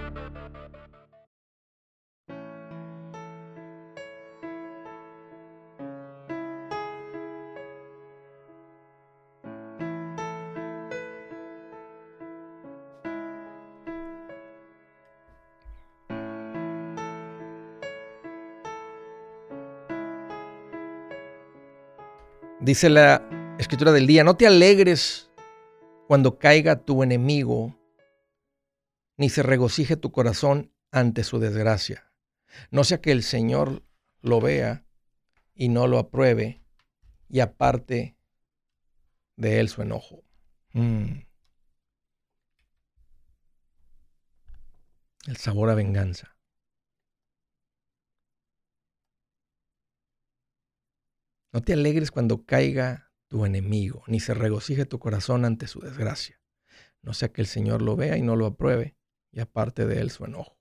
[22.62, 23.23] Dice la
[23.58, 25.32] escritura del día, no te alegres
[26.08, 27.78] cuando caiga tu enemigo,
[29.19, 32.10] ni se regocije tu corazón ante su desgracia.
[32.71, 33.84] No sea que el Señor
[34.21, 34.86] lo vea
[35.53, 36.63] y no lo apruebe
[37.27, 38.17] y aparte
[39.36, 40.23] de él su enojo.
[40.71, 41.19] Mm.
[45.27, 46.38] El sabor a venganza.
[51.51, 56.39] No te alegres cuando caiga tu enemigo, ni se regocije tu corazón ante su desgracia.
[57.01, 58.95] No sea que el Señor lo vea y no lo apruebe,
[59.31, 60.57] y aparte de él su enojo.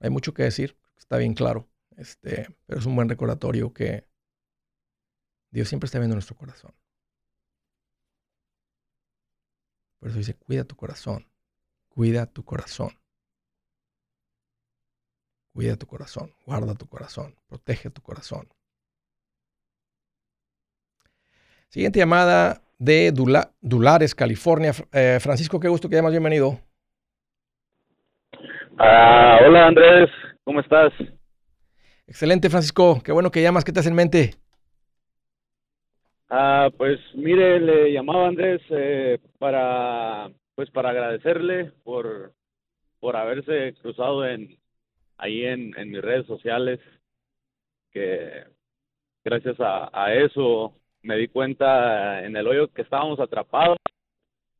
[0.00, 4.06] Hay mucho que decir, está bien claro, este, pero es un buen recordatorio que
[5.50, 6.72] Dios siempre está viendo nuestro corazón.
[10.00, 11.28] Por eso dice, cuida tu corazón,
[11.90, 12.98] cuida tu corazón.
[15.52, 18.48] Cuida tu corazón, guarda tu corazón, protege tu corazón.
[21.70, 24.72] Siguiente llamada de Dula- Dulares, California.
[24.92, 26.60] Eh, Francisco, qué gusto que llamas, bienvenido.
[28.78, 30.08] Ah, hola Andrés,
[30.44, 30.92] ¿cómo estás?
[32.06, 34.34] Excelente, Francisco, qué bueno que llamas, ¿qué te hace en mente?
[36.30, 42.32] Ah, pues mire, le llamaba Andrés eh, para, pues para agradecerle por,
[43.00, 44.58] por haberse cruzado en,
[45.18, 46.80] ahí en, en mis redes sociales,
[47.92, 48.44] que
[49.24, 53.78] gracias a, a eso me di cuenta en el hoyo que estábamos atrapados,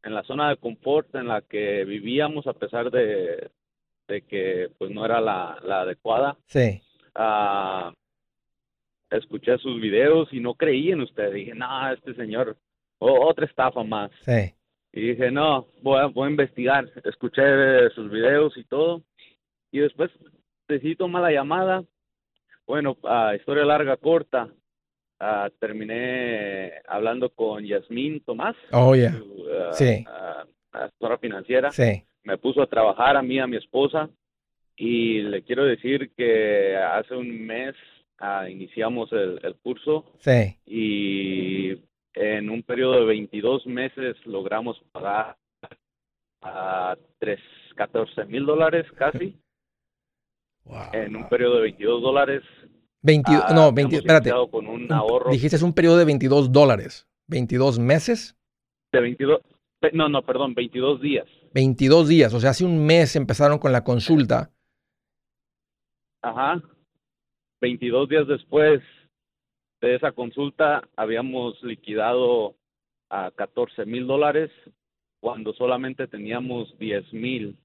[0.03, 3.51] en la zona de confort en la que vivíamos a pesar de,
[4.07, 6.37] de que pues no era la, la adecuada.
[6.47, 6.81] Sí,
[7.21, 7.93] Ah,
[9.11, 11.33] escuché sus videos y no creí en usted.
[11.33, 12.57] Dije, no, este señor,
[12.99, 14.13] otra estafa más.
[14.25, 14.55] Sí.
[14.93, 16.89] Y dije, no, voy a, voy a investigar.
[17.05, 19.03] Escuché sus videos y todo.
[19.73, 20.11] Y después
[20.69, 21.83] decidí tomar la llamada.
[22.67, 24.49] Bueno, a historia larga, corta,
[25.21, 28.57] ah, terminé hablando con Yasmín Tomás.
[28.73, 29.13] Oh, yeah.
[29.13, 30.05] su, ah, Sí.
[30.09, 31.71] ah, asesora financiera.
[31.71, 32.03] Sí.
[32.25, 34.09] Me puso a trabajar a mí, a mi esposa.
[34.77, 37.75] Y le quiero decir que hace un mes
[38.49, 40.57] iniciamos el, el curso Sí.
[40.67, 41.71] y
[42.15, 45.37] en un periodo de 22 meses logramos pagar
[46.43, 47.41] a tres,
[47.77, 49.35] 14 mil dólares casi.
[50.65, 50.91] Wow.
[50.93, 52.43] En un periodo de 22 dólares.
[53.09, 54.31] 22, ah, no, hemos 20, espérate.
[54.51, 57.07] Con un ahorro Dijiste es un periodo de 22 dólares.
[57.29, 58.37] 22 meses,
[58.93, 59.41] de 22,
[59.81, 61.27] pe- no, no, perdón, 22 días.
[61.55, 62.33] 22 días.
[62.35, 64.51] O sea, hace un mes empezaron con la consulta.
[66.23, 66.63] Ajá.
[67.61, 68.81] 22 días después
[69.81, 72.55] de esa consulta habíamos liquidado
[73.11, 74.51] a 14 mil dólares
[75.21, 77.57] cuando solamente teníamos 10 mil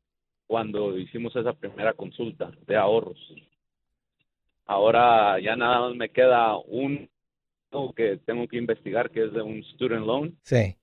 [0.48, 3.18] cuando hicimos esa primera consulta de ahorros.
[4.66, 7.10] Ahora ya nada más me queda un
[7.96, 10.76] que tengo que investigar que es de un student loan Sí.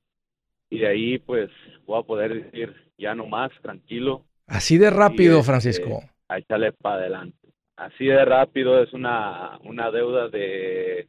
[0.71, 1.49] y de ahí pues
[1.87, 6.03] voy a poder decir ya no más tranquilo Así de rápido, este, Francisco.
[6.29, 7.37] a echarle para adelante.
[7.77, 11.09] Así de rápido es una, una deuda de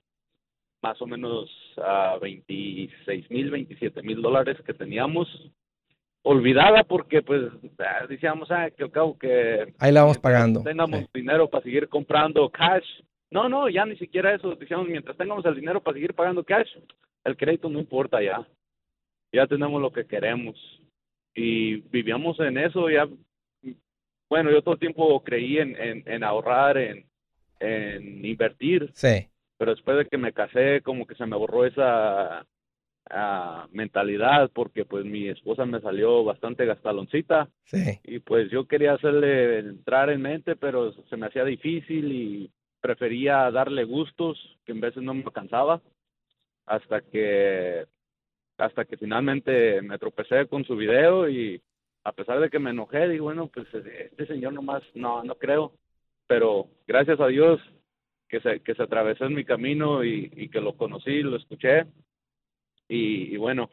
[0.83, 5.27] más o menos a 26 mil, 27 mil dólares que teníamos
[6.23, 7.43] olvidada porque pues
[7.79, 10.61] ah, decíamos ah, que al cabo que Ahí la vamos pagando.
[10.63, 11.07] tengamos Sí.
[11.13, 12.85] dinero para seguir comprando cash.
[13.31, 14.55] No, no, ya ni siquiera eso.
[14.55, 16.69] Decíamos, mientras tengamos el dinero para seguir pagando cash,
[17.23, 18.45] el crédito no importa ya.
[19.33, 20.55] Ya tenemos lo que queremos.
[21.33, 23.07] Y vivíamos en eso ya.
[24.29, 27.05] Bueno, yo todo el tiempo creí en, en, en ahorrar, en,
[27.59, 29.27] en invertir, Sí.
[29.57, 32.45] pero después de que me casé, como que se me borró esa
[33.11, 37.49] ah, mentalidad, porque pues mi esposa me salió bastante gastaloncita.
[37.65, 37.99] Sí.
[38.03, 42.51] y pues yo quería hacerle entrar en mente, pero se me hacía difícil y
[42.81, 45.81] prefería darle gustos que en veces no me alcanzaba
[46.65, 47.85] hasta que
[48.57, 51.61] hasta que finalmente me tropecé con su video y
[52.03, 55.73] a pesar de que me enojé digo bueno pues este señor nomás no no creo
[56.27, 57.59] pero gracias a Dios
[58.27, 61.85] que se que se atravesó en mi camino y, y que lo conocí lo escuché
[62.91, 63.69] y, y bueno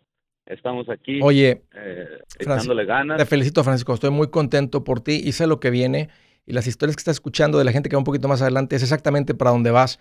[0.46, 3.92] estamos aquí Oye, eh, echándole ganas te felicito, Francisco.
[3.94, 6.08] Estoy muy contento por ti y sé lo que viene.
[6.46, 8.76] Y las historias que estás escuchando de la gente que va un poquito más adelante
[8.76, 10.00] es exactamente para dónde vas.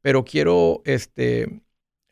[0.00, 1.60] Pero quiero este,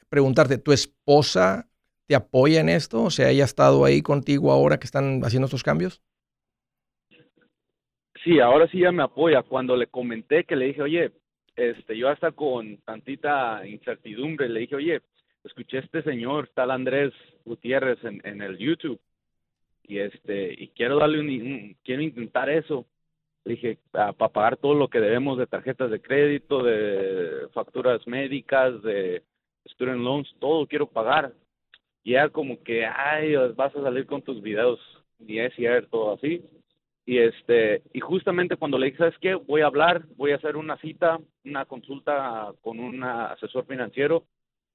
[0.08, 1.68] preguntarte, ¿tu esposa
[2.06, 3.04] te apoya en esto?
[3.04, 6.02] O sea, ella ha estado ahí contigo ahora que están haciendo estos cambios.
[8.24, 9.44] Sí, ahora sí ya me apoya.
[9.44, 11.12] Cuando le comenté que le dije, oye,
[11.54, 15.02] este, yo hasta con tantita incertidumbre le dije, oye,
[15.46, 17.12] escuché este señor, tal Andrés
[17.44, 19.00] Gutiérrez en, en el YouTube
[19.84, 22.86] y este y quiero darle un, quiero intentar eso.
[23.44, 28.82] Le dije para pagar todo lo que debemos de tarjetas de crédito, de facturas médicas,
[28.82, 29.22] de
[29.66, 31.32] student loans, todo quiero pagar.
[32.02, 34.80] Y ya como que, ay, vas a salir con tus videos,
[35.18, 36.42] ni es cierto, así
[37.06, 40.56] y este y justamente cuando le dije sabes qué voy a hablar voy a hacer
[40.56, 44.24] una cita una consulta con un asesor financiero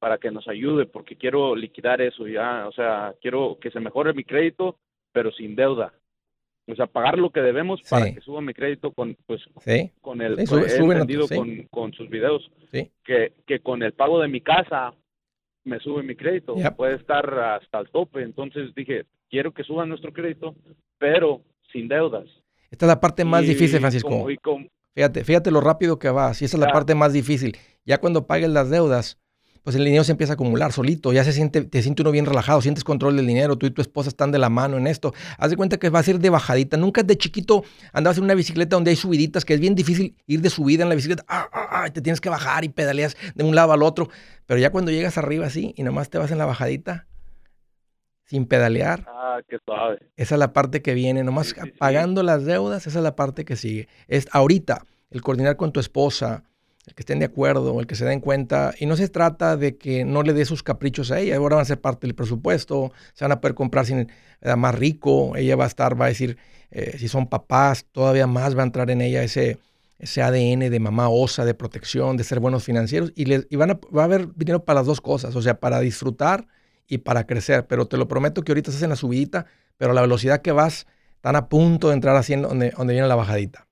[0.02, 4.14] para que nos ayude porque quiero liquidar eso ya o sea quiero que se mejore
[4.16, 4.76] mi crédito
[5.14, 5.94] pero sin deuda
[6.68, 8.16] o sea pagar lo que debemos para Sí.
[8.16, 9.92] que suba mi crédito con pues Sí.
[10.02, 10.70] con el Sí, sube-
[11.28, 11.36] sí.
[11.38, 12.90] con, con sus videos Sí.
[13.06, 14.94] que, que con el pago de mi casa
[15.66, 16.76] me sube mi crédito, Yep.
[16.76, 20.56] puede estar hasta el tope, entonces dije, quiero que suba nuestro crédito,
[20.98, 21.42] pero
[21.72, 22.26] sin deudas.
[22.72, 24.10] Esta es la parte más Y difícil, Francisco.
[24.10, 26.42] como- y como- Fíjate, fíjate lo rápido que vas.
[26.42, 27.56] Y esa es la parte más difícil.
[27.86, 29.21] Ya cuando pagues las deudas,
[29.64, 31.14] pues el dinero se empieza a acumular solito.
[31.14, 33.58] Ya se siente, te siente uno bien relajado, sientes control del dinero.
[33.58, 35.14] Tú y tu esposa están de la mano en esto.
[35.38, 36.78] Haz de cuenta que va a ser de bajadita.
[36.78, 40.42] Nunca de chiquito andabas en una bicicleta donde hay subiditas, que es bien difícil ir
[40.42, 41.24] de subida en la bicicleta.
[41.28, 44.10] Ah, ah, ah, te tienes que bajar y pedaleas de un lado al otro.
[44.48, 47.08] Pero ya cuando llegas arriba así y nomás te vas en la bajadita,
[48.26, 50.00] sin pedalear, ah, qué suave.
[50.16, 51.78] esa es la parte que viene, nomás Sí, sí, sí.
[51.78, 53.90] pagando las deudas, esa es la parte que sigue.
[54.08, 56.44] Es ahorita el coordinar con tu esposa,
[56.88, 59.78] el que estén de acuerdo, el que se den cuenta, y no se trata de
[59.78, 62.92] que no le dé sus caprichos a ella, ahora van a ser parte del presupuesto,
[63.14, 64.10] se van a poder comprar sin,
[64.42, 66.38] eh, más rico, ella va a estar, va a decir,
[66.72, 69.60] eh, si son papás, todavía más va a entrar en ella ese,
[70.00, 73.72] ese ADN de mamá osa, de protección, de ser buenos financieros, y, les, y van
[73.72, 76.48] a, va a haber dinero para las dos cosas, o sea, para disfrutar
[76.88, 79.46] y para crecer, pero te lo prometo que ahorita estás en la subidita,
[79.78, 82.94] pero a la velocidad que vas, están a punto de entrar así en donde, donde
[82.94, 83.68] viene la bajadita.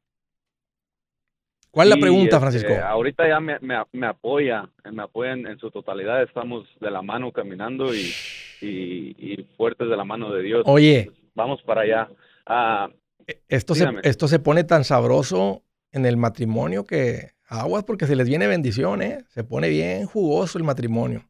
[1.72, 2.74] ¿Cuál es la pregunta, este, Francisco?
[2.74, 6.24] ahorita ya me, me, me apoya, me apoya en, en su totalidad.
[6.24, 8.12] Estamos de la mano caminando y,
[8.62, 10.64] y, y fuertes de la mano de Dios.
[10.66, 12.10] Oye, Vamos para allá.
[12.46, 12.90] Ah,
[13.48, 18.28] esto se, esto se pone tan sabroso en el matrimonio que aguas porque se les
[18.28, 19.24] viene bendición, ¿eh?
[19.30, 21.24] Se pone bien jugoso el matrimonio.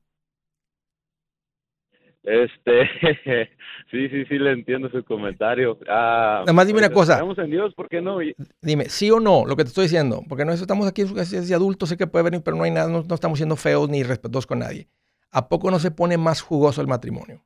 [2.24, 2.90] Este,
[3.92, 5.78] sí, sí, sí, le entiendo su comentario.
[5.88, 7.14] Ah, Nada más dime una cosa.
[7.14, 8.20] Esperemos en Dios, ¿por qué no?
[8.62, 9.46] Dime, ¿sí o no?
[9.46, 10.22] Lo que te estoy diciendo.
[10.28, 12.90] Porque no estamos aquí es de adultos, sé que puede venir, pero no hay nada,
[12.90, 14.88] no, no estamos siendo feos ni respetuosos con nadie.
[15.32, 17.44] ¿A poco no se pone más jugoso el matrimonio?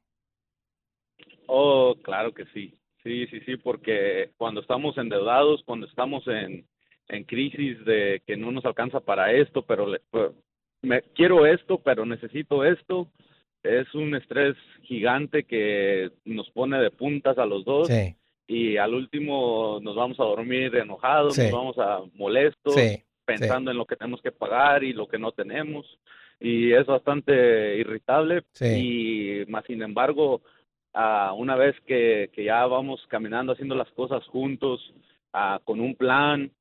[1.47, 2.79] Oh, claro que sí.
[3.03, 6.65] Sí, sí, sí, porque cuando estamos endeudados, cuando estamos en,
[7.09, 10.31] en crisis de que no nos alcanza para esto, pero le- pues,
[10.81, 13.09] me, quiero esto, pero necesito esto,
[13.63, 18.15] es un estrés gigante que nos pone de puntas a los dos Sí,
[18.47, 21.43] y al último nos vamos a dormir enojados, Sí.
[21.43, 23.01] nos vamos a molestos, sí.
[23.25, 25.85] pensando en lo que tenemos que pagar y lo que no tenemos
[26.39, 29.45] y es bastante irritable Sí.
[29.45, 30.41] y más sin embargo
[31.37, 34.93] una vez que, que ya vamos caminando haciendo las cosas juntos
[35.63, 36.51] con un plan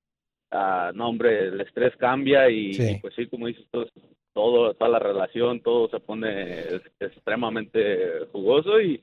[0.53, 3.87] ah, no hombre el estrés cambia y pues sí como dices todo
[4.33, 6.61] todo toda la relación todo se pone
[7.01, 9.03] extremadamente jugoso y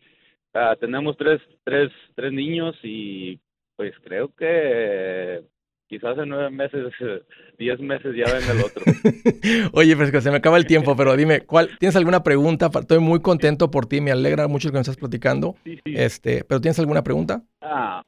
[0.54, 3.40] ah, tenemos tres tres tres niños y
[3.76, 5.42] pues creo que
[5.88, 6.94] quizás en nueve meses
[7.58, 8.84] diez meses ya ven el otro
[9.74, 12.70] Oye, Fresco, se me acaba el tiempo, pero dime, ¿cuál, ¿tienes alguna pregunta?
[12.74, 15.56] Estoy muy contento por ti, me alegra mucho que me estás platicando.
[15.64, 15.94] Sí, sí.
[15.96, 17.42] Este, pero ¿tienes alguna pregunta?
[17.62, 18.04] Ah,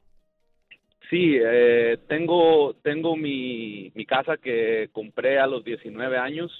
[1.10, 6.50] sí, eh, tengo, tengo mi, mi casa que compré a los 19 años.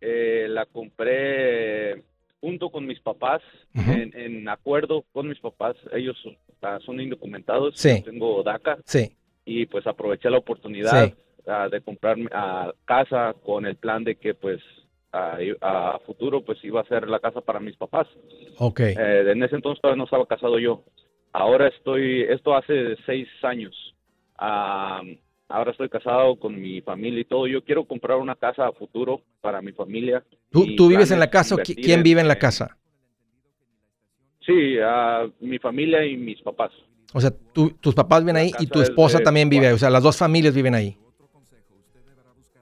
[0.00, 2.02] Eh, la compré
[2.40, 3.42] junto con mis papás,
[3.74, 5.76] en, en acuerdo con mis papás.
[5.92, 7.98] Ellos son, ah, son indocumentados, Sí.
[7.98, 9.10] yo tengo DACA Sí,
[9.44, 11.14] y pues aproveché la oportunidad Sí.
[11.48, 14.60] ah, de comprar ah, casa con el plan de que pues
[15.12, 18.06] a, futuro pues iba a ser la casa para mis papás.
[18.58, 18.80] ok.
[18.80, 20.84] Eh, en ese entonces todavía no estaba casado yo.
[21.32, 23.74] Ahora estoy, esto hace seis años.
[24.38, 25.02] Ah,
[25.48, 27.46] ahora estoy casado con mi familia y todo.
[27.46, 30.22] Yo quiero comprar una casa a futuro para mi familia.
[30.50, 32.76] ¿Tú, tú vives en la casa o quién vive en la casa?
[34.46, 34.76] Sí,
[35.40, 36.72] mi familia y mis papás.
[37.12, 39.74] O sea, tú- tus papás viven ahí y tu es esposa de también vive ahí.
[39.74, 40.96] O sea, las dos familias viven ahí.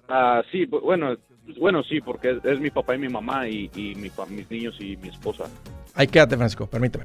[0.09, 1.16] Ah, sí, bu- bueno,
[1.59, 4.49] bueno, sí, porque es, es mi papá y mi mamá y, y mi fa- mis
[4.51, 5.45] niños y mi esposa.
[5.95, 7.05] Ahí quédate, Francisco, permíteme.